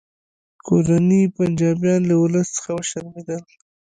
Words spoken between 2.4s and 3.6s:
څخه وشرمیدل